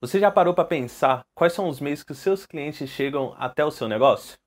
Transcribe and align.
Você 0.00 0.20
já 0.20 0.30
parou 0.30 0.54
para 0.54 0.64
pensar 0.64 1.26
quais 1.34 1.52
são 1.52 1.68
os 1.68 1.80
meios 1.80 2.04
que 2.04 2.12
os 2.12 2.18
seus 2.18 2.46
clientes 2.46 2.88
chegam 2.88 3.34
até 3.36 3.64
o 3.64 3.70
seu 3.72 3.88
negócio? 3.88 4.38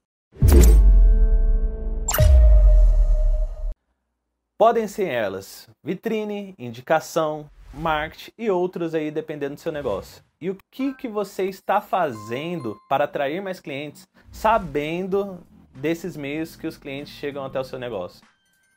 Podem 4.58 4.88
ser 4.88 5.10
elas 5.10 5.70
vitrine, 5.84 6.56
indicação, 6.58 7.50
marketing 7.74 8.32
e 8.38 8.50
outros 8.50 8.96
aí 8.96 9.12
dependendo 9.12 9.56
do 9.56 9.60
seu 9.60 9.74
negócio. 9.74 10.24
E 10.40 10.50
o 10.50 10.58
que, 10.72 10.94
que 10.94 11.10
você 11.10 11.44
está 11.44 11.82
fazendo 11.82 12.80
para 12.88 13.04
atrair 13.04 13.42
mais 13.42 13.60
clientes, 13.60 14.08
sabendo 14.32 15.46
desses 15.76 16.16
meios 16.16 16.56
que 16.56 16.66
os 16.66 16.78
clientes 16.78 17.12
chegam 17.12 17.44
até 17.44 17.60
o 17.60 17.66
seu 17.66 17.78
negócio? 17.78 18.26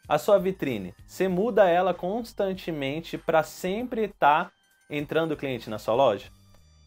A 0.09 0.19
sua 0.19 0.41
vitrine, 0.41 0.93
você 1.07 1.29
muda 1.29 1.69
ela 1.69 1.95
constantemente 1.95 3.17
para 3.17 3.45
sempre 3.45 4.07
estar 4.07 4.47
tá 4.47 4.53
entrando 4.91 5.37
cliente 5.37 5.71
na 5.71 5.79
sua 5.79 5.95
loja? 5.95 6.33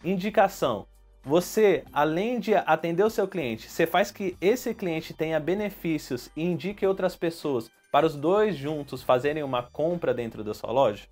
Indicação. 0.03 0.87
Você, 1.23 1.83
além 1.91 2.39
de 2.39 2.55
atender 2.55 3.03
o 3.03 3.09
seu 3.09 3.27
cliente, 3.27 3.69
você 3.69 3.85
faz 3.85 4.11
que 4.11 4.37
esse 4.39 4.73
cliente 4.73 5.13
tenha 5.13 5.39
benefícios 5.39 6.29
e 6.37 6.43
indique 6.43 6.85
outras 6.85 7.15
pessoas 7.15 7.69
para 7.91 8.05
os 8.05 8.15
dois 8.15 8.55
juntos 8.55 9.03
fazerem 9.03 9.43
uma 9.43 9.63
compra 9.63 10.13
dentro 10.13 10.43
da 10.43 10.53
sua 10.53 10.71
loja? 10.71 11.05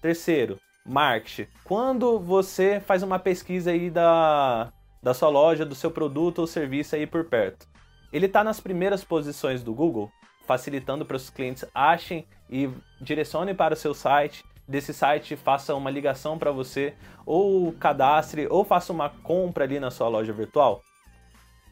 Terceiro, 0.00 0.58
marketing. 0.84 1.48
Quando 1.62 2.18
você 2.18 2.80
faz 2.80 3.02
uma 3.02 3.18
pesquisa 3.18 3.70
aí 3.70 3.90
da, 3.90 4.72
da 5.00 5.14
sua 5.14 5.28
loja, 5.28 5.64
do 5.64 5.74
seu 5.74 5.90
produto 5.90 6.40
ou 6.40 6.46
serviço 6.46 6.96
aí 6.96 7.06
por 7.06 7.26
perto, 7.26 7.68
ele 8.12 8.26
está 8.26 8.42
nas 8.42 8.58
primeiras 8.58 9.04
posições 9.04 9.62
do 9.62 9.72
Google, 9.72 10.10
facilitando 10.44 11.06
para 11.06 11.16
os 11.16 11.30
clientes 11.30 11.64
achem 11.72 12.26
e 12.50 12.68
direcionem 13.00 13.54
para 13.54 13.74
o 13.74 13.76
seu 13.76 13.94
site 13.94 14.42
desse 14.66 14.94
site 14.94 15.36
faça 15.36 15.74
uma 15.74 15.90
ligação 15.90 16.38
para 16.38 16.50
você, 16.50 16.94
ou 17.26 17.72
cadastre, 17.72 18.46
ou 18.48 18.64
faça 18.64 18.92
uma 18.92 19.08
compra 19.08 19.64
ali 19.64 19.78
na 19.80 19.90
sua 19.90 20.08
loja 20.08 20.32
virtual? 20.32 20.82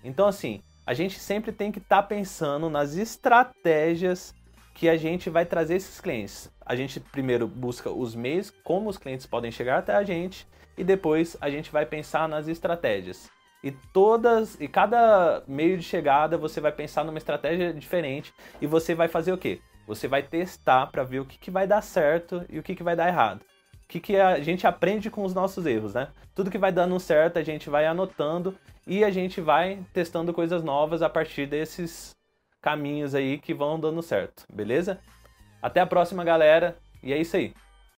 Então, 0.02 0.26
assim, 0.26 0.62
a 0.86 0.94
gente 0.94 1.18
sempre 1.18 1.52
tem 1.52 1.70
que 1.70 1.78
estar 1.78 2.02
tá 2.02 2.08
pensando 2.08 2.68
nas 2.68 2.96
estratégias 2.96 4.34
que 4.74 4.88
a 4.88 4.96
gente 4.96 5.28
vai 5.28 5.44
trazer 5.44 5.76
esses 5.76 6.00
clientes. 6.00 6.50
A 6.64 6.74
gente 6.74 7.00
primeiro 7.00 7.46
busca 7.46 7.90
os 7.90 8.14
meios, 8.14 8.50
como 8.64 8.88
os 8.88 8.96
clientes 8.96 9.26
podem 9.26 9.50
chegar 9.50 9.78
até 9.78 9.94
a 9.94 10.02
gente, 10.02 10.46
e 10.76 10.84
depois 10.84 11.36
a 11.40 11.50
gente 11.50 11.70
vai 11.70 11.84
pensar 11.84 12.28
nas 12.28 12.48
estratégias. 12.48 13.30
E 13.62 13.70
todas 13.70 14.58
e 14.58 14.66
cada 14.66 15.42
meio 15.46 15.76
de 15.76 15.82
chegada 15.82 16.38
você 16.38 16.60
vai 16.60 16.72
pensar 16.72 17.04
numa 17.04 17.18
estratégia 17.18 17.74
diferente 17.74 18.32
e 18.60 18.66
você 18.66 18.94
vai 18.94 19.06
fazer 19.06 19.32
o 19.32 19.38
quê? 19.38 19.60
Você 19.90 20.06
vai 20.06 20.22
testar 20.22 20.86
para 20.86 21.02
ver 21.02 21.18
o 21.18 21.24
que, 21.24 21.36
que 21.36 21.50
vai 21.50 21.66
dar 21.66 21.82
certo 21.82 22.44
e 22.48 22.60
o 22.60 22.62
que, 22.62 22.76
que 22.76 22.82
vai 22.82 22.94
dar 22.94 23.08
errado. 23.08 23.40
O 23.84 23.88
que, 23.88 23.98
que 23.98 24.16
a 24.16 24.38
gente 24.38 24.64
aprende 24.64 25.10
com 25.10 25.24
os 25.24 25.34
nossos 25.34 25.66
erros, 25.66 25.94
né? 25.94 26.06
Tudo 26.32 26.48
que 26.48 26.58
vai 26.58 26.70
dando 26.70 26.98
certo 27.00 27.40
a 27.40 27.42
gente 27.42 27.68
vai 27.68 27.86
anotando 27.86 28.56
e 28.86 29.02
a 29.02 29.10
gente 29.10 29.40
vai 29.40 29.84
testando 29.92 30.32
coisas 30.32 30.62
novas 30.62 31.02
a 31.02 31.08
partir 31.08 31.44
desses 31.44 32.12
caminhos 32.62 33.16
aí 33.16 33.36
que 33.36 33.52
vão 33.52 33.80
dando 33.80 34.00
certo, 34.00 34.44
beleza? 34.52 35.00
Até 35.60 35.80
a 35.80 35.86
próxima, 35.86 36.22
galera, 36.22 36.76
e 37.02 37.12
é 37.12 37.18
isso 37.18 37.36
aí. 37.36 37.52